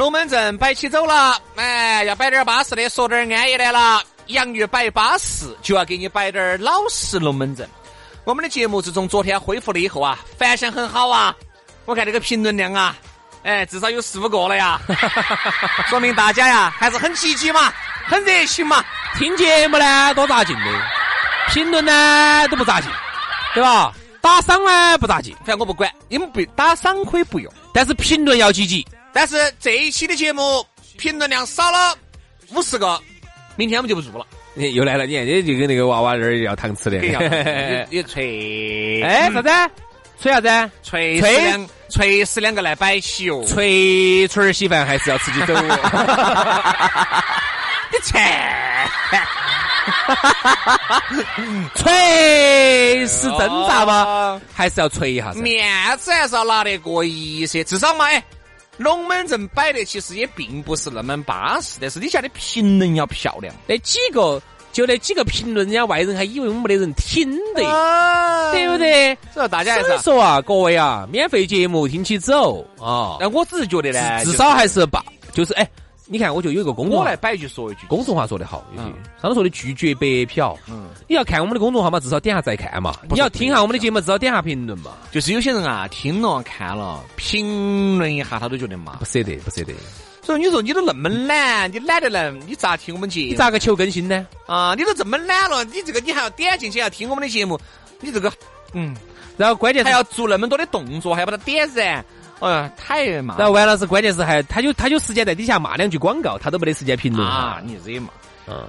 [0.00, 4.02] 龙门阵摆起走了，哎，要摆点巴适的，说点安逸的了。
[4.28, 7.68] 洋芋摆巴适，就要给你摆点老实龙门阵。
[8.24, 11.36] 我们的节目自从昨天恢复了以后啊，反响很好啊。
[11.84, 12.96] 我看这个评论量啊，
[13.42, 14.80] 哎，至少有四五个了呀，
[15.90, 17.70] 说明大家呀还是很积极嘛，
[18.06, 18.82] 很热情嘛。
[19.18, 20.64] 听节目呢多扎劲的，
[21.50, 22.90] 评论呢都不扎劲，
[23.52, 23.92] 对吧？
[24.22, 28.82] 打赏呢不咋劲，反正我不管，你们不打赏可以不用，但是评论要积极。
[29.12, 30.64] 但是这一期的节目
[30.96, 31.96] 评论量少了
[32.54, 33.00] 五十个，
[33.56, 34.26] 明天我们就不做了。
[34.54, 36.98] 又来了，你看，这就跟那个娃娃那儿要糖吃的。
[37.90, 39.02] 你吹？
[39.02, 39.48] 哎，啥子？
[40.20, 40.70] 锤啥子？
[40.82, 43.44] 吹吹两吹死两个来摆起哦。
[43.46, 45.54] 吹吹儿稀饭还是要吃起走。
[47.92, 48.18] 你切！
[51.74, 54.40] 锤是挣扎吗？
[54.52, 55.32] 还是要锤一下？
[55.32, 58.22] 面子还是要拿得过一些，至少嘛，哎。
[58.80, 63.54] 龙门阵摆的其实也并不是那么巴适，但是底下的评论要漂亮。
[63.66, 64.40] 那几个
[64.72, 67.62] 就那几个评论，人家外人还以为我们没得人听的，
[68.52, 69.14] 对不对？
[69.34, 73.18] 所以大家还是说啊，各位啊，免费节目听起走啊。
[73.20, 75.04] 那我只是觉得呢，至少还是把，
[75.34, 75.68] 就是哎。
[76.12, 78.88] 你看，我就有一个公众号，我来摆一句说一句，公众号说的好，有句
[79.22, 80.58] 上头说的拒绝白嫖。
[80.68, 82.96] 嗯，你要看我们的公众号嘛，至少点下再看嘛。
[83.08, 84.90] 你要听下我们的节目，至少点下评论嘛。
[85.12, 89.72] 就是有些人啊，听了看了，评论一下，他都觉得嘛，不舍得，不舍得。
[90.20, 93.26] 所以你说你都那么懒，你懒得来，你咋听我们节目？
[93.28, 94.26] 你咋个求更新呢？
[94.46, 97.56] 啊，你都这么懒了，你这个你还要点进去要听我们的节目，
[98.00, 98.32] 你这个
[98.72, 98.96] 嗯，
[99.36, 102.04] 然后关键还要做那么多的动作，还要把它点燃。
[102.40, 103.36] 哎呀，太嘛！
[103.38, 107.60] 然后完了是关键是还，他就他有时间在底下骂两句广告，他都没得时间评论啊！
[107.64, 108.08] 你惹嘛？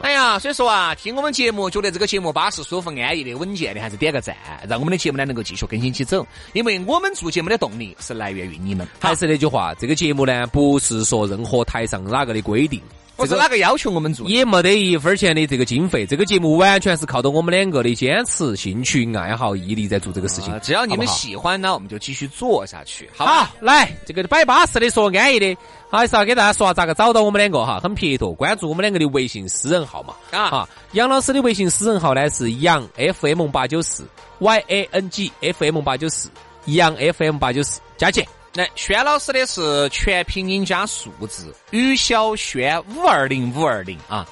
[0.04, 4.36] 哎呀，所以说啊，听我们节目，觉得这个节目巴适、舒服、安逸的、稳健的，还是点个赞，
[4.70, 6.24] 让我们的节目呢能够继续更新起走。
[6.54, 8.88] 因为我们做节目的动力是来源于你们。
[9.00, 12.80] 还是那句话，这个节目呢，不是说任何台上哪个的规定。
[13.22, 16.06] 不是哪个要求我们做，也没得一分钱的这个经费。
[16.06, 20.60] 这个节目完全是靠着我们两个的坚持、兴趣、爱好、毅力在做这个事情。
[20.62, 23.10] 只要你们喜欢呢，我们就继续做下去。
[23.16, 25.58] 好，来这个摆巴适的说安逸的，
[25.90, 30.16] 还是要给大家说下咋个找到我们两个哈，很撇脱，关注我们两个的微信私人号嘛。
[30.32, 34.06] 啊，杨老师的微信私人号呢是杨 FM 八九四
[34.40, 36.30] Y A N G F M 八九四
[36.66, 38.26] 杨 FM 八九四加起。
[38.54, 44.28] 来，轩老师的是全拼音加数字，于小轩五二零五二零啊，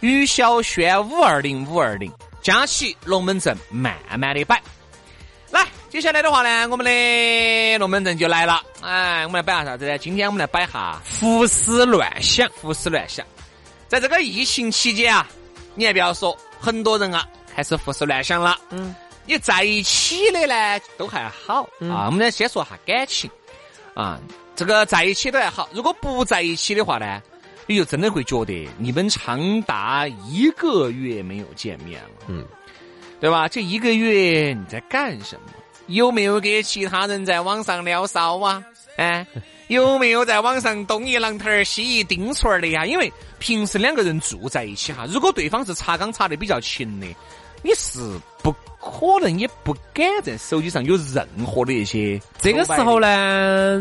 [0.00, 2.12] 于小轩五二零五二零，
[2.42, 4.60] 加起龙门阵慢慢的摆。
[5.50, 8.62] 来，接下来的话呢，我们的龙门阵就来了。
[8.82, 9.96] 哎，我们来摆下啥子呢？
[9.96, 13.24] 今天我们来摆下胡思乱想，胡思乱想。
[13.88, 15.26] 在这个疫情期间啊，
[15.74, 18.58] 你还不要说，很多人啊开始胡思乱想了。
[18.68, 18.94] 嗯，
[19.24, 22.04] 你在一起的呢都还好啊。
[22.04, 23.30] 我们先说下感情。
[23.94, 24.18] 啊，
[24.56, 27.20] 这个在一起都还好，如果不在一起的话呢，
[27.66, 32.44] 你就真的会觉得你们长达一个月没有见面了，嗯，
[33.20, 33.46] 对吧？
[33.48, 35.52] 这一个月你在干什么？
[35.88, 38.64] 有没有给其他人在网上聊骚啊？
[38.96, 39.26] 哎，
[39.68, 42.86] 有没有在网上东一榔头儿西一钉锤儿的呀？
[42.86, 47.06] 因为平时两个人住在一起哈，如果对方是查岗查的比较勤的，
[47.62, 48.00] 你是
[48.42, 48.54] 不。
[48.82, 52.20] 可能也不敢在手机上有任何的一些。
[52.40, 53.78] 这个时候呢，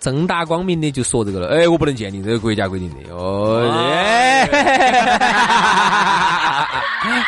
[0.00, 1.46] 正大光明的就说这个了。
[1.56, 2.96] 哎，我不能鉴定，这个国家规定的。
[3.14, 3.62] 哦，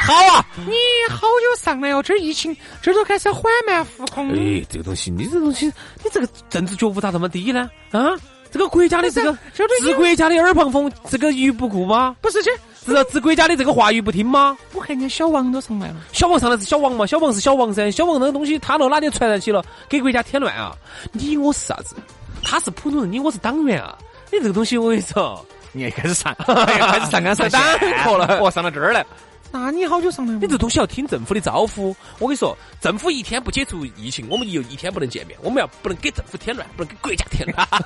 [0.01, 0.75] 好啊，你
[1.09, 2.03] 好久上来哦？
[2.03, 4.31] 这疫情这都开始缓慢复工。
[4.33, 5.67] 哎，这个东西，你这东西，
[6.03, 7.71] 你这个政治觉悟咋这么低呢？
[7.93, 8.17] 啊，
[8.51, 12.17] 这个国家的这个治国家的耳旁风，这个于不顾吗？
[12.21, 12.51] 不是这。
[12.95, 14.57] 是治国家的这个话语不听吗？
[14.73, 15.97] 我看见小王都上来了。
[16.13, 17.07] 小王上来是小王嘛？
[17.07, 17.91] 小王是小王噻。
[17.91, 20.75] 小王那个东西，他到哪里传染起了，给国家添乱啊！
[21.13, 21.97] 你我是啥子？
[22.43, 23.97] 他是普通人，你我是党员啊！
[24.31, 27.61] 你这个东西我跟你说，你也开始上， 开始上纲上线
[28.05, 29.05] 课 了哦，上到这儿来。
[29.53, 30.35] 那你好久上来？
[30.35, 31.97] 你这东西要听政府的招呼。
[32.19, 35.39] 我跟你说，政府一天不解除疫情，我们又一天不能见面。
[35.43, 37.67] 我们要不能给政府添乱，不能给国家添乱。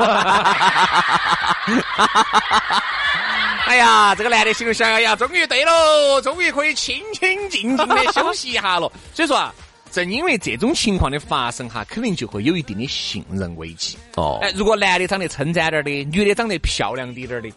[3.66, 8.90] 哎呀，这个男的心里想，哎呀，终于对喽，终于可以清清静静的休息一下了。
[9.14, 9.54] 所以说啊，
[9.92, 13.96] 正因为这种情况的发生哈，肯定就会有一定的信任危机。
[14.16, 17.48] 哦，哎，如果男的长得称赞点的，女的长得漂亮滴点儿的，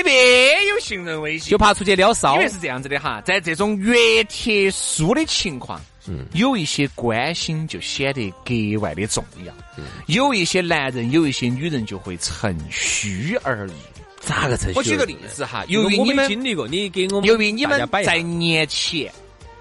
[0.00, 2.34] 你别有信任危机，就怕出去撩骚。
[2.34, 9.52] 因为是这样子的哈，在这种越特殊的情况，嗯，有一些关心就显得格外的重要。
[9.76, 13.74] 嗯，有一些男人，有一些女人就会趁虚而入。
[14.20, 14.78] 咋个趁虚？
[14.78, 19.12] 我举个例子哈，由于你们经历过，你给我们，由于你们在年前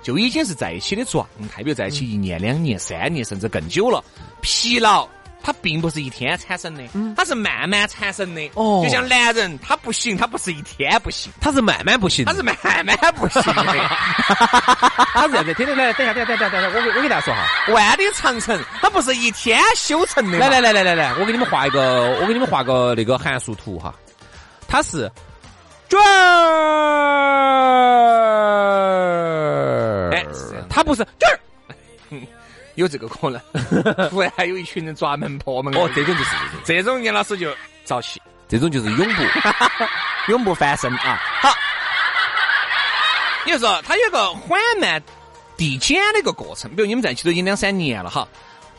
[0.02, 4.02] 就已经是在一起的状态，比如在一起一年、两年、三年，甚至更久了，
[4.40, 5.06] 疲劳。
[5.42, 6.84] 它并不是一天产生的，
[7.16, 8.42] 它是慢慢产生的。
[8.56, 13.64] 哦，就像男人，他不行，他不是一天不行，他是慢慢不行，他是慢慢不行的。
[15.14, 20.38] 他是 这样子，听听来，等下，等下，等下，等下，我给我给大家说哈，万里长城，它不是一天修成的。
[20.38, 23.94] 来来来来来来，我给你们画一个，我给你们画个那个函数图哈，
[24.68, 25.10] 它是
[25.88, 26.04] 转，
[30.12, 30.26] 哎，
[30.70, 31.32] 它不是转。
[32.80, 33.42] 有这个可能，
[34.10, 36.30] 突然还有一群人抓门破门哦，这种就是
[36.64, 37.54] 这种，严老师就
[37.86, 39.24] 着气，这种就是永不
[40.32, 41.22] 永不翻身啊！
[41.42, 41.54] 好，
[43.46, 45.02] 你就说他有个缓慢
[45.58, 48.26] 递减的一个过程，比如你们在一起都已经两三年了哈，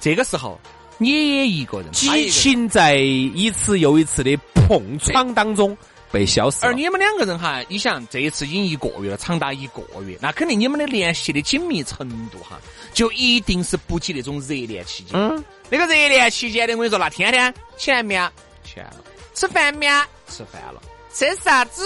[0.00, 0.58] 这个时候
[0.96, 5.76] 你也一个人，激情在一次又一次的碰撞当中。
[6.10, 6.58] 被消失。
[6.64, 12.58] 而你们两个人哈，你想这一次已经一个月了，长达一个月，那肯定你们的联系的紧密程度哈，
[12.92, 15.12] 就一定是不及那种热恋期间。
[15.14, 18.28] 嗯，那个热恋期间的，我跟你说，那天天钱没有？
[18.64, 18.96] 钱了。
[19.34, 20.02] 吃饭没有？
[20.28, 20.82] 吃饭了。
[21.12, 21.82] 吃啥子？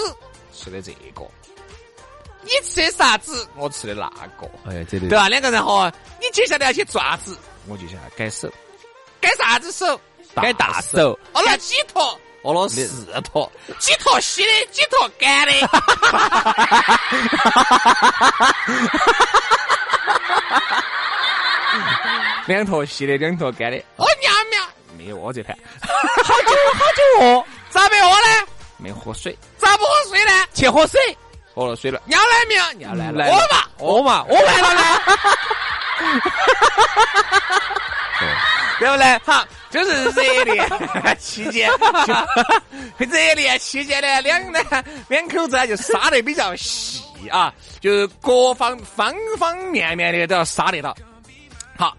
[0.53, 1.25] 吃的这个。
[2.41, 3.47] 你吃的啥子？
[3.55, 4.49] 我吃的那个。
[4.65, 5.29] 哎呀，这对吧？
[5.29, 7.37] 两个人哈，你接下来要去做啥子？
[7.67, 8.51] 我接下来改手。
[9.19, 9.99] 改啥子手？
[10.35, 11.17] 改大手。
[11.33, 12.19] 哦，那几坨？
[12.45, 15.51] 饿了四坨，几坨稀的，几坨干的，
[22.45, 23.77] 两坨稀的，两坨干的。
[23.95, 24.63] 哦，尿没有？
[24.95, 25.57] 没有饿这盘。
[26.23, 28.47] 好久好久饿，咋没饿呢？
[28.77, 29.35] 没喝水。
[29.57, 30.45] 咋不喝水呢？
[30.53, 31.01] 去喝水。
[31.55, 31.99] 喝了水了。
[32.05, 32.71] 尿来没有？
[32.73, 33.25] 尿来了。
[33.25, 33.63] 饿嘛？
[33.79, 34.23] 饿嘛？
[34.29, 34.83] 饿完了呢？
[38.77, 39.17] 对不对？
[39.25, 39.43] 好，
[39.75, 40.65] 就是热恋
[41.19, 41.69] 期间，
[42.97, 44.59] 热恋期间呢，两呢
[45.09, 50.95] 两口子就杀得比较细啊，就是各方方方面面的都要杀得到。
[51.75, 51.93] 好，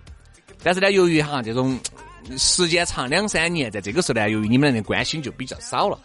[0.62, 1.78] 但是呢，由于哈这种
[2.38, 5.98] 时间长两三年，在这个时候呢，由于你们的关心就比较少了，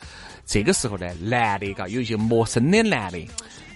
[0.46, 3.26] 这个时候呢，男的嘎有一些陌生的男的。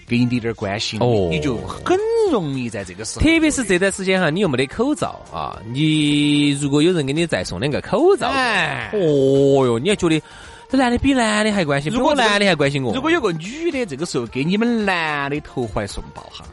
[0.08, 1.98] 给你点点关心，哦，你就很
[2.32, 10.22] 容易在这个时候，特别是这段时间哈，你又没得口罩啊，你如果有人给你再送两个口罩，哎，哦哟，你还觉得
[10.70, 16.46] 这男的比男的还关心，如果男的还关心我，如果有个女的这个时候给你们男的投怀送抱哈，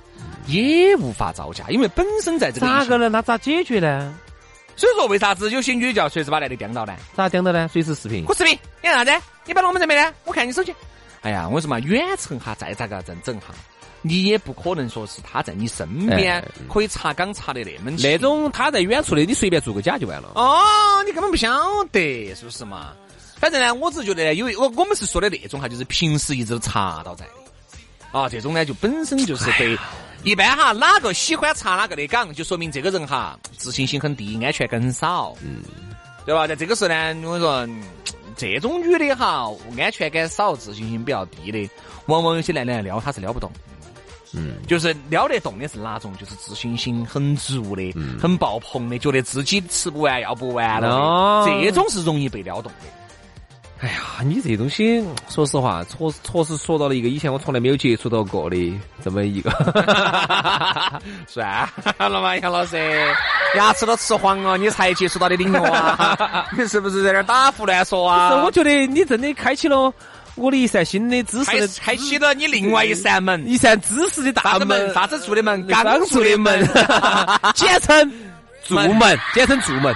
[0.47, 3.09] 也无法招架，因为本身在这个咋个呢？
[3.09, 4.15] 那咋解决呢？
[4.75, 6.95] 所以说，为啥子有些女就要随时把男的盯到呢？
[7.15, 7.69] 咋盯到呢？
[7.71, 9.25] 随时视频，我视频，你干啥子？
[9.45, 10.15] 你摆到我们这边呢？
[10.25, 10.75] 我看你手机。
[11.23, 13.55] 哎呀，我说嘛，远程哈，再咋个整整哈，
[14.03, 20.33] 你也不可能说是他在你身边可以查岗查的那么那种他在远处的，你随便做个假就完了。
[20.35, 20.59] 哦，
[21.07, 21.49] 你根本不晓
[21.93, 22.93] 得，是不是嘛？
[23.37, 28.19] 反正呢，我只是觉得呢，有我我们是说的那种哈，就是平时一直都查到在的。
[28.19, 29.79] 啊，这种呢就本身就是对，
[30.25, 35.63] 一般哈，哪个喜欢查哪个的岗，就说明这个人哈自信心很低，安全感很少，嗯，
[36.27, 36.49] 对吧？
[36.49, 37.69] 在这个时候呢，我说。
[38.37, 41.71] 这种女的哈，安全感少，自信心比较低的，
[42.07, 43.51] 往往有些男的撩她是撩不动。
[44.35, 46.11] 嗯，就是撩得动的是哪种？
[46.17, 52.89] 就是自信心很足的，很爆棚的，觉得自己吃不完要不完了的，这种是容易被撩动的。
[53.83, 59.51] 哎呀，你这东西， 说实话，确确实说到了一个以前我从来没有接触到过的这么一个，
[61.27, 62.77] 算了嘛， 杨老师，
[63.57, 66.47] 牙齿都吃黄了，你才接触到的领域啊？
[66.57, 68.31] 你 是不是在那打胡乱说啊？
[68.31, 69.93] 是，我觉得你真的开启了
[70.37, 75.67] 我的一扇新的知识，开启了你另外一扇门，一扇知识的大门，啥子住的门？
[75.67, 76.65] 刚住的门，
[77.57, 78.13] 简称
[78.65, 79.93] 住门，简称住门。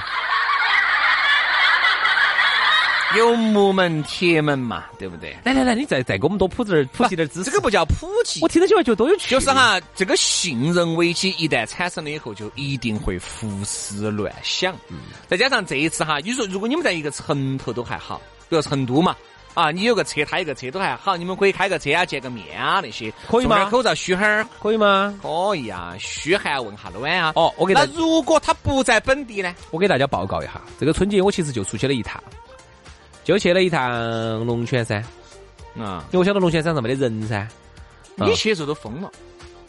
[3.16, 5.36] 有木门、铁门嘛，对不对？
[5.44, 7.44] 来来来，你再再给我们多普点普及点知识。
[7.44, 9.30] 这个不叫普及，我听到起来觉得多有趣。
[9.30, 14.74] 就是哈，这个信任危机一旦产生了以后，就一定会胡思乱想。
[14.88, 14.98] 嗯。
[15.28, 19.16] 再加上这一次哈，你说如果你们在一个城头都还好，比如成都嘛，
[19.54, 25.18] 啊，你有个车，他有个车都还好，你们可以开个车啊，见个面啊那些，可以吗口罩嘘哈儿，可以吗？
[25.22, 27.32] 可以啊，嘘寒问下暖啊。
[27.34, 29.54] 哦，我给大那如果他不在本地呢？
[29.70, 32.22] 我给大家报告一下，这个春节我其实就出去了一趟，
[33.26, 35.02] 就去了一趟龙泉山。
[35.76, 37.46] 啊，因为我晓得龙泉山上没得人噻。
[38.14, 39.10] 你去的时候都封了，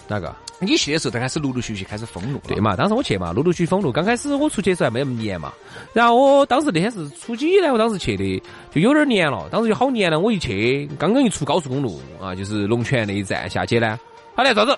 [0.08, 0.34] 哪个？
[0.60, 2.40] 你去的时候都开始陆陆续续开始封路。
[2.48, 2.76] 对嘛？
[2.76, 3.92] 当时我去嘛，陆陆续续封路。
[3.92, 5.52] 刚开始我出去的时候还没那么严嘛。
[5.92, 7.74] 然后我当时那天是初几呢？
[7.74, 9.50] 我当时去的就有点黏了。
[9.52, 10.20] 当时就好黏了。
[10.20, 14.00] 我一去，刚刚一出高速公路啊，就是龙泉那一站下去呢，
[14.36, 14.78] 他来啥子？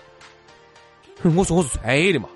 [1.35, 2.29] 我说我是吹的嘛。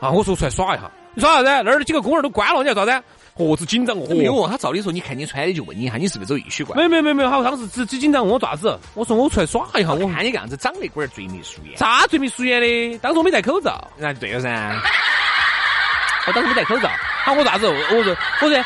[0.00, 0.90] 啊，我说出来耍一下。
[1.14, 1.62] 你耍啥子？
[1.64, 3.04] 那儿几个公园都关了，你要啥子？
[3.48, 4.06] 何子紧张哦！
[4.10, 6.76] 没有问他，照理说你看你穿的就问你一下，你是不是走艺术馆？
[6.76, 8.78] 没有没有没有没有，好，当时只只紧张问我爪子。
[8.94, 11.76] 我说我出来耍一下，我看你个样子长得龟儿嘴眉鼠眼。
[11.76, 12.98] 啥嘴眉鼠眼的？
[12.98, 13.90] 当时我没戴口罩。
[13.96, 14.48] 那对了噻，
[16.26, 16.88] 我当时没戴口罩。
[17.24, 17.66] 喊，我咋子？
[17.66, 18.62] 我说我说，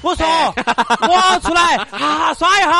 [0.00, 0.26] 我说
[1.08, 2.70] 我出来啊耍一下。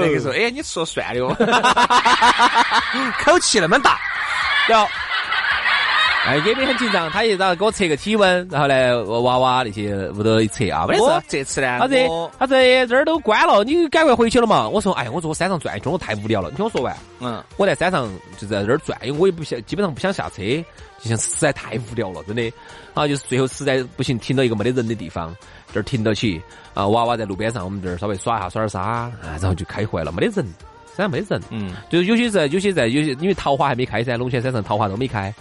[0.00, 1.36] 那个时候，哎，你说算了哦，
[3.24, 3.98] 口气那么大，
[4.66, 4.88] 然后。
[6.26, 11.02] 哎，也没很紧张，他一然后给我测个体温，然后呢，娃娃那些屋头一测啊，没事。
[11.26, 12.06] 这次呢，他这
[12.38, 14.68] 他这这儿都关了，你赶快回去了嘛。
[14.68, 16.50] 我说，哎，我说我山上转一圈，我太无聊了。
[16.50, 20.42] 你听我说完，嗯，我在山上就在这儿转，因为我也不想，基本上不想下车，
[21.00, 22.52] 就像实在太无聊了，真的。
[22.92, 25.34] 啊就是最后实在不行，停到一个没得人的地方，
[25.72, 26.40] 这儿停到起
[26.74, 30.44] 啊，娃娃在路边上，我们这儿稍微耍一下耍点沙啊，然后就开回来了，没得人，
[30.94, 35.32] 山上没得人，嗯，就有些在有些在有些因为桃花还没开噻，龙泉山上桃花都没开。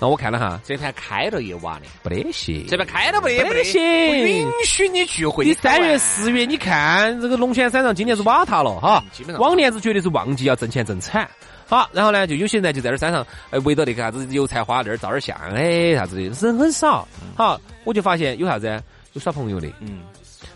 [0.00, 2.64] 那我看了哈，这台开了一晚的，不得行。
[2.68, 5.44] 这边开了不得，不得行，不允许你聚会。
[5.44, 11.28] 你三月四月，你看这个龙泉山上今年是瓦塌了哈，基本上往年子绝对是旺季要挣钱挣惨。
[11.66, 17.06] 好，然后呢，就有些人就在这山上，哎，围着那个啥子油菜花那儿照点相，哎，啥子的，人很少。
[17.36, 18.82] 好，我就发现有啥子，
[19.14, 20.02] 有耍朋友的，嗯，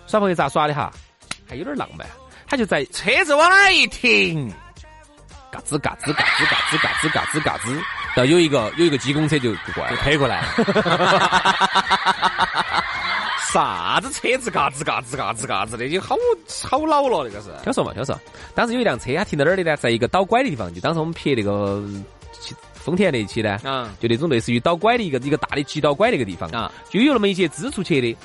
[0.07, 0.93] 耍朋友咋耍的哈？
[1.49, 2.07] 还有点浪漫，
[2.47, 4.51] 他就在车子往那儿一停，
[5.51, 7.83] 嘎吱嘎吱嘎吱嘎吱嘎吱嘎吱嘎吱。
[8.15, 10.45] 然后有一个有一个机公车就就过来，就推过来。
[13.53, 16.17] 啥子车子嘎吱嘎吱嘎吱嘎吱的，就好
[16.71, 17.51] 好老了那个是。
[17.63, 18.19] 听说嘛，听说。
[18.55, 19.77] 当时有一辆车，它停到哪儿的呢？
[19.77, 20.73] 在一个倒拐的地方。
[20.73, 21.85] 就当时我们拍那个
[22.73, 28.17] 丰田那一期呢，嗯，就那种类似于倒拐的一个一个大的急倒拐那个地方啊，就有那么一些支出去的。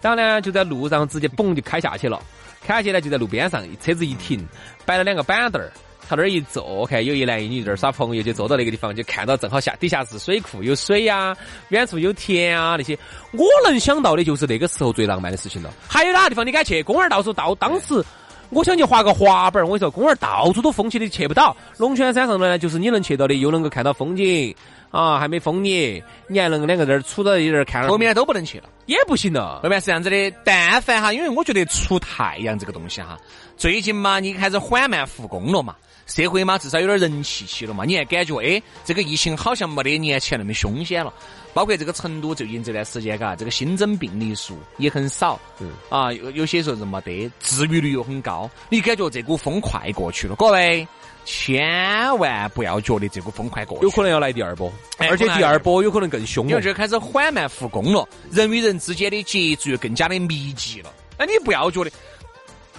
[0.00, 2.20] 然后呢，就在路上直接嘣就开下去了。
[2.64, 4.46] 开下去呢，就在路边上，车子一停，
[4.86, 5.72] 摆了两个板凳儿。
[6.08, 11.36] 朝那儿一坐，看有一男一女在那儿耍朋友，就坐到那个地方，就看到正好下底下是水库，有水呀，
[11.68, 12.98] 远处有田啊那些。
[13.32, 15.70] 我能想到的就是那个时候最浪漫的事情了。
[15.86, 16.82] 还有哪个地方你敢去？
[16.82, 18.02] 公园到处到，当时
[18.48, 21.54] 我想去滑个滑板儿，我跟你说，公园到处都封起的，去不到。
[21.76, 24.54] 龙泉山上呢，就是你能去到的，又能够看到风景
[24.90, 27.86] 啊，还没封你，你还能两个在那儿杵到一点看。
[27.86, 29.60] 后面都不能去了，也不行了。
[29.62, 33.18] 后面是这样子的，但凡哈，因为我觉得出太阳这个东西哈，
[33.56, 35.76] 最近嘛，你开始缓慢复工了嘛。
[36.06, 41.12] 社会嘛，至少有点人气起了嘛，你还感觉哎，这个疫情好像没得年前那么凶险了。
[41.52, 50.34] 包括这个成都最近这段时间，嘎，这个新增病例数也很少，嗯，啊，有有些时候是没得，治愈率又很高，你感觉这股风快过去了？
[50.36, 50.86] 各位
[51.30, 56.48] 千万不要觉得这个风快过去，有可能要来第二波，而且第二波有可能更凶。
[56.48, 60.90] 因为这开始缓慢复工了，人与人之间的接触更加的密集了。
[61.18, 61.90] 那你不要觉得。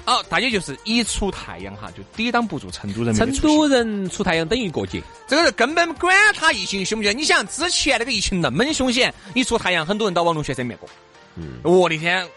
[0.06, 3.14] 哦，大家就是一出太阳哈，就抵挡不住成都人。
[3.14, 7.16] 成都人出太阳等于过节，这个是根本管他疫情凶不凶。
[7.16, 10.90] 你想之前那个疫情那么凶险，一出太阳，很多人到网络学生里面过。
[11.36, 12.28] 嗯，我的天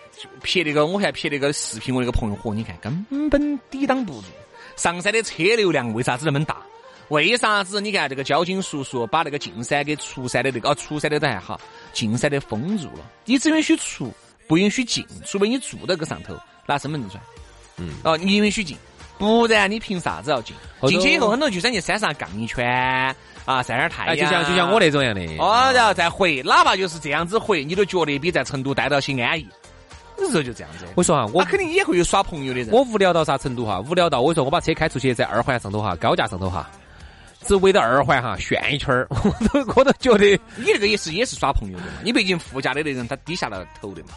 [0.43, 4.27] 拍那个，我还拍那个视频，我那个朋友嚯，你看根本抵挡不住。
[4.77, 6.57] 上山的车流量为啥子那么大？
[7.09, 7.79] 为啥子？
[7.79, 11.61] 你看这个交警叔叔把那个进山给出山的那个哦，出山的都还好，
[11.93, 14.11] 进山的封住了，你只允许出，
[14.47, 17.23] 不允许进，除非你住到个上头拿身份证出来。
[17.77, 18.79] 嗯，哦，你允许进，
[19.19, 20.57] 不然你凭啥子要进？
[20.89, 22.67] 进去以后，很多就想去山上杠一圈
[23.45, 25.21] 啊，晒点太阳，就像就像我那种样的。
[25.37, 29.47] 哦，然后再回，哪怕就是这样子回，你都觉得比在成都待到些安逸。
[30.23, 30.87] 有时候就这样子。
[30.95, 32.71] 我说哈，我肯定也会有耍朋友的人。
[32.71, 33.81] 我无聊到啥程度哈？
[33.81, 36.71] 无聊到我说我把车开出去，在二环上头哈，高架上头哈，
[37.45, 40.27] 只围着二环哈旋一圈儿， 我都我都觉得
[40.57, 41.93] 你那个也是也是耍朋友的嘛？
[42.05, 44.09] 你毕竟副驾的那人他低下了头的嘛。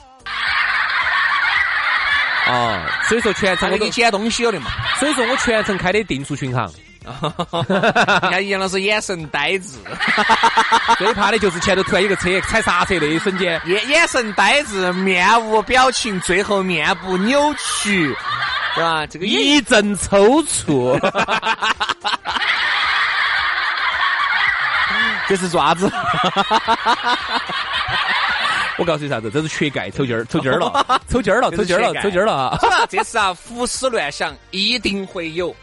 [2.45, 4.69] 啊，所以说全程我都捡东西了的嘛，
[4.99, 6.71] 所以说我全程开的定速巡航。
[7.05, 9.77] 你看杨老师眼神呆滞，
[10.97, 18.15] 最怕的就是前头突然有个车 踩刹车那一瞬间，眼眼神呆滞，面无表情，最后面部扭曲，
[18.73, 19.05] 是吧？
[19.07, 20.99] 这个一阵抽搐，
[25.27, 25.91] 这是爪子。
[28.77, 32.59] 我告诉你啥子，这是缺钙，抽筋儿，抽筋儿了，抽筋儿了，抽筋儿了，抽筋儿了？
[32.89, 35.55] 这次啊，胡思乱想一定会有，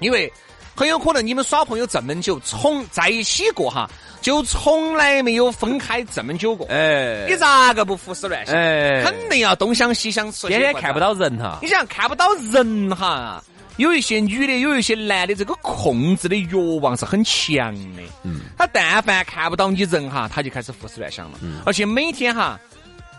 [0.00, 0.30] 因为
[0.76, 3.90] 很有可能你们耍朋友这么久，从在一起过哈，
[4.20, 6.66] 就从来没有分开这么久过。
[6.66, 8.54] 哎，你咋个不胡思乱想？
[8.54, 11.00] 哎肯定要东想西想，吃天天看不。
[11.00, 11.68] 到人哈你。
[11.68, 13.42] 想看不到人哈，
[13.78, 18.02] 有一些女的，有一些男的，这个控制的欲望是很强的。
[18.22, 21.38] 嗯，他但凡看不到你人哈，他就开始胡思乱想了。
[21.42, 22.60] 嗯，而且每天哈，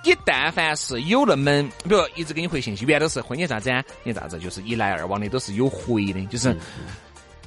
[0.03, 3.83] 你但凡是有那么，比如一直给你回信息，原来都是婚你啥子啊？
[4.03, 4.37] 你啥子？
[4.39, 6.55] 就是一来二往的都是有回的，就是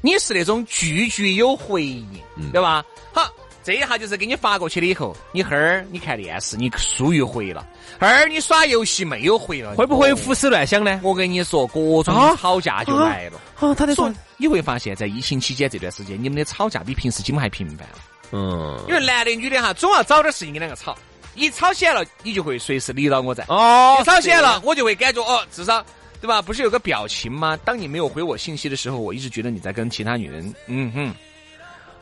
[0.01, 2.07] 你是那种句句有回应，
[2.53, 2.85] 对吧？
[3.13, 3.29] 好。
[3.63, 7.63] 这一下就是给你发过去了以后，你哈儿你看电视，你疏于回了；
[8.01, 10.99] 哈儿你耍游戏没有回了，会不会胡思乱想呢？
[11.05, 13.39] 我跟你说，各种吵架就来了。
[13.61, 17.87] 啊，他在说你会发现在疫情期间这段时间，你们的吵架比平时基本还频繁。
[18.33, 20.97] 嗯，因为男的女的哈，总要找点事情跟两个吵。
[21.35, 23.45] 一吵起来了，你就会随时理到我在。
[23.47, 25.85] 哦一吵起来了，我就会感觉哦，至少
[26.21, 26.43] 对吧？
[26.43, 27.57] 不是有个表情吗？
[27.65, 31.15] 当你没有回我信息的时候，我一直觉得你在跟其他女人，嗯哼。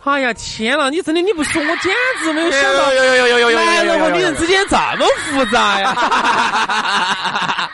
[0.04, 7.70] 哎呀，天呐，你真的你不说，我简直没有想到，有有有有有有男人和女人之间这么复杂呀！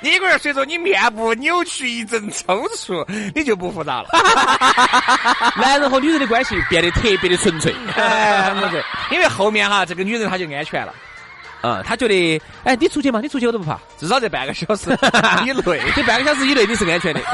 [0.00, 4.08] 你一个人随着你面部扭曲一阵抽搐，你就不复杂了。
[5.56, 7.74] 男人和女人的关系变得特别的纯粹，
[9.10, 10.94] 因为后面哈，这个女人她就安全了，
[11.66, 14.90] 嗯，他觉得，哎，你出去嘛，你出去我都不怕，至少在半个小时
[15.44, 15.82] 以内。
[15.96, 17.20] 这半个小时以内你是安全的。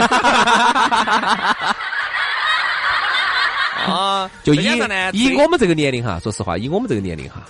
[3.86, 4.64] 啊，就以
[5.12, 7.42] 以我们这个年龄哈，说实话，以我们这个年龄哈，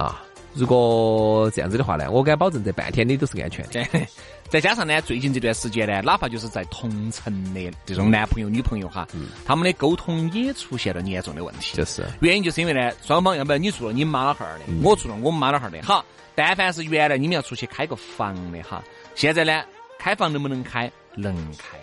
[0.00, 0.22] 啊，
[0.58, 3.84] 如果这样子的话呢，我敢保证这半天你都是安全的。
[3.84, 4.08] 再
[4.48, 9.06] 再加上呢，最近这段时间呢，哪怕就是在同城的这种男朋友、女朋友哈，
[9.44, 11.76] 他们的沟通也出现了严重的问题。
[11.76, 15.80] 就是原因就是因为呢，双方要不然你住了你妈老汉儿的，我住了我们妈老汉儿的。
[15.82, 18.82] 好，但凡是原来你们要出去开个房的哈，
[19.14, 19.62] 现在呢，
[19.98, 20.90] 开房能不能开？
[21.14, 21.78] 能开。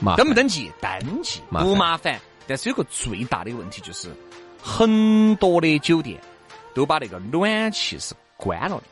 [0.00, 0.70] 麻登不登记？
[0.80, 2.18] 登记，不麻烦。
[2.46, 4.08] 但是有个最大的问题就是，
[4.62, 6.18] 很多的酒店
[6.74, 8.82] 都把那个暖气是关了的，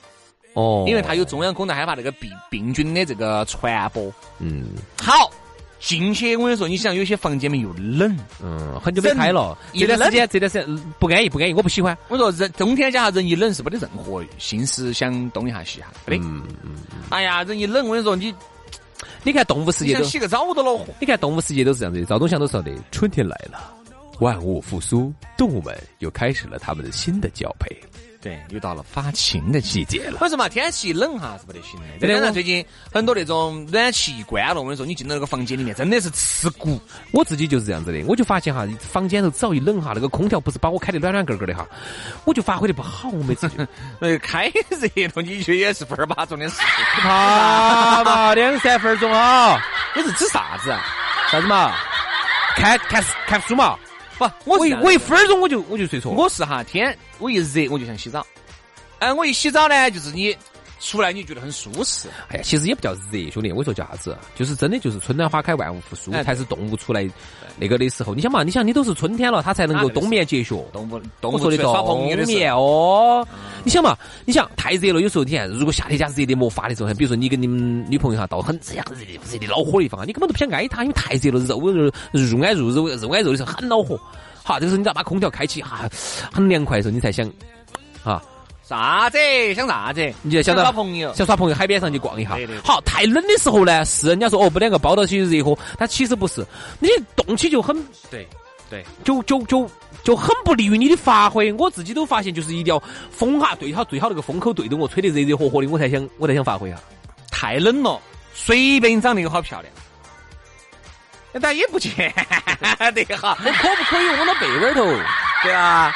[0.55, 4.13] 哦，因为它有中央空调，害怕那个病病菌的这个传播。
[4.39, 5.31] 嗯好，
[5.79, 11.97] 进去我跟你说，你想有些房间里又冷，嗯很久没开了，这段时间这段时间嗯不安逸不安逸，我不喜欢。
[12.09, 16.25] 我说人冬天家下人一冷是没得任何心思想东一下西一下，没得。
[16.25, 16.77] 嗯嗯，
[17.11, 18.35] 哎呀，人一冷，我跟你说，你
[19.23, 20.87] 你看动物世界都，想洗个澡都恼火。
[20.99, 23.73] 你看动物世界都是这样子的，赵忠祥都说的，春天来了，
[24.21, 27.69] 万物复苏，动物们又开始了他们的新的交配
[28.23, 30.03] 对，又到了发情的季节。
[30.11, 30.19] 了。
[30.21, 31.87] 为什么天气冷哈是不得行的？
[32.01, 36.81] 再对的加上最近很多那种暖气一关了，我跟你说，你进到那个房间里面真的是刺骨。
[37.13, 41.65] 我自己就是这样子的，我就发现哈，房间头只要一冷哈，那个空调不是把我开的暖暖个个的哈，
[42.25, 43.65] 我就发挥的不好，我每次 就
[44.01, 46.61] 呃，开热了，你去也是分儿八钟的事。
[47.01, 49.63] 怕 嘛，两三分钟啊，
[49.95, 50.83] 你是指啥子啊？
[51.31, 51.73] 啥子嘛？
[52.57, 53.79] 看看看书嘛，
[54.19, 56.11] 不，我我一我一分钟我就我就睡着。
[56.11, 58.27] 我是哈天，我一热我就想洗澡。
[58.99, 60.37] 哎，我一洗澡呢，就是你
[60.79, 62.09] 出来你觉得很舒适。
[62.29, 64.17] 哎呀，其实也不叫热，兄弟，我说叫啥子？
[64.35, 67.09] 就是真的就是春暖花开，万物复苏，哎才是动物出来
[67.59, 68.15] 那个的时候。
[68.15, 70.55] 你想嘛，你想你都是春天了，它才能够冬眠结穴。
[70.73, 73.27] 动物动物说的冬眠哦，
[73.65, 83.99] 你想嘛，你想太热了，有时候你看，如果夏天家热的没法的时候，比如说你跟你们女朋友哈到很热很热的热的恼火的地方，你根本都不想挨她，因为太热了，肉肉入挨入肉肉挨肉的时候很恼火。
[84.45, 85.89] 好，这个时候你只要把空调开启，哈，
[86.33, 87.29] 很凉快的时候，你才想
[88.05, 88.23] 啊，
[88.69, 89.19] 啥子？
[89.55, 90.13] 想啥子？
[90.23, 91.15] 你就想到耍朋友。
[91.15, 92.63] 想耍朋友，海边上去逛一下对对对。
[92.63, 96.45] 好，太冷的时候呢，是人家说哦，不两个抱到起热火，但其实不是，
[96.81, 97.77] 你动起就很
[98.11, 98.27] 对
[98.69, 99.71] 对，就就就
[100.03, 101.53] 就很不利于你的发挥。
[101.53, 106.81] 我自己都发现，就是一定要风哈对好最好那个风口对着我，吹得热热和和的，我才想我才想发挥啊。
[107.31, 108.01] 太冷了，
[108.35, 109.73] 随便长得又好漂亮。
[111.41, 111.93] 但也不见
[112.95, 114.85] 得哈，我可不可以窝到被窝头？
[115.45, 115.95] 对啊，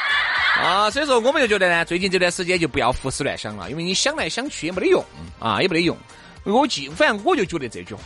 [0.59, 5.03] 啊，所以说我们就觉得呢，最近这段时间就不要胡思乱想了，因为你想来想去也没得用
[5.39, 5.97] 啊，也没得用。
[6.43, 8.01] 我记，反正我就觉得这句话，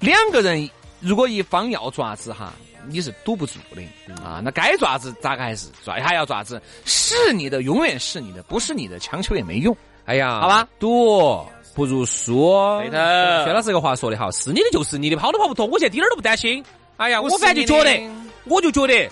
[0.00, 0.68] 两个人
[1.00, 2.52] 如果一方要爪子哈，
[2.88, 3.82] 你是堵不住的
[4.22, 4.40] 啊。
[4.42, 9.76] 那该爪子咋个还是爪，还要爪子，是你的永远是你的，不是你的强求也没用。
[10.06, 12.50] 哎呀，好吧，赌不如输。
[12.80, 16.64] 对的薛老师这个话说的好，是你的就是你的，跑都跑不脱，我现在一点儿都不担心。
[16.96, 18.10] 哎呀，我反正就觉得
[18.44, 19.08] 我就觉得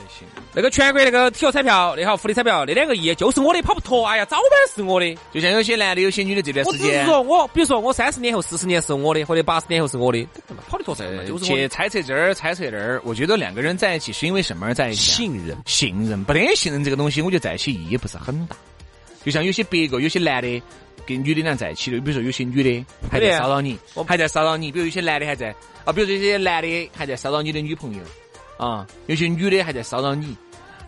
[0.55, 4.07] 那个全国那个体育彩票，那好福利彩票，那两个亿就是我的，跑不脱。
[4.07, 5.17] 哎呀，早晚是我的。
[5.33, 7.05] 就像有些男的，有些女的这段我只是时间。
[7.05, 10.27] 说我，比如说我三十年后、四十年是我的，或者八十年后是我的，
[10.69, 11.69] 跑得脱噻，就是我去。
[11.69, 15.15] 猜测这儿，猜测那儿，我觉得两个人在一起是因为什么而在一起啊？
[15.17, 18.57] 信任，信任，不得信任这个东西，我觉得在一起意义不是很大。
[19.25, 20.63] 就像有些别个有些男的
[21.07, 28.01] 跟女的俩在一起的，比如说有些女的还在骚扰你，还在骚扰你，比如有些男的还在啊，比如这些男的还在骚扰你的女朋友
[28.59, 30.37] 啊，有些女的还在骚扰你，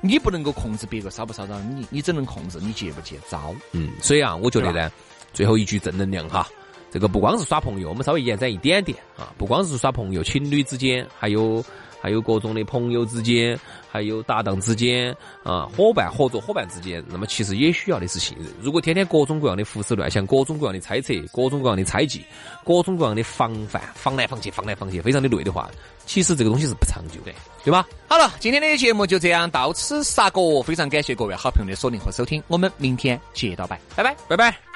[0.03, 3.55] 你不能够控制别个骚不骚扰你，你只能控制你接不接招。
[3.73, 4.91] 嗯，所以啊，我觉得呢，
[5.33, 6.47] 最后一句正能量哈。
[6.91, 11.65] 这个不光是耍朋友，我们稍微延展一点点啊，不光是耍朋友，情侣之间，还有
[12.01, 13.59] 还有各种的朋友之间，
[13.91, 18.47] 还有搭档之间啊，伙伴合作伙伴之间，那么其实也需要的是信任。
[18.61, 22.25] 如果天天各种各样的胡思乱想，各种各样的猜测，各种各样的猜忌，
[22.65, 25.71] 各种各样的防范，防来防去，防来防去，非常的累的话，
[26.07, 27.33] 其实这个东西是不长久的，
[27.65, 27.87] 对吧？
[28.09, 34.70] 好了，今天的节目就这样到此杀过，非常感谢各位好朋友的锁定和收听，我们明天接着拜，拜拜，拜拜。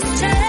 [0.00, 0.43] just tell